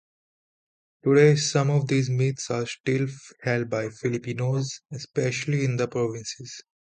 [1.03, 3.05] Today, some of these myths are still
[3.43, 6.63] held by Filipinos, especially in the provinces.